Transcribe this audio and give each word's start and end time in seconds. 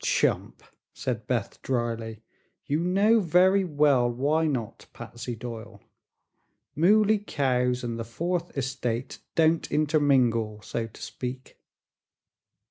"Chump!" 0.03 0.63
said 0.95 1.27
Beth, 1.27 1.61
drily; 1.61 2.23
"you 2.65 2.79
know 2.79 3.19
very 3.19 3.63
well 3.63 4.09
why 4.09 4.47
not, 4.47 4.87
Patsy 4.93 5.35
Doyle. 5.35 5.79
Mooley 6.75 7.19
cows 7.19 7.83
and 7.83 7.99
the 7.99 8.03
fourth 8.03 8.57
estate 8.57 9.19
don't 9.35 9.71
intermingle, 9.71 10.59
so 10.63 10.87
to 10.87 11.01
speak." 11.03 11.59